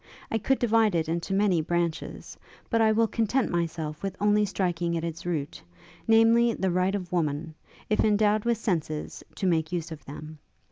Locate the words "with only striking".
4.01-4.97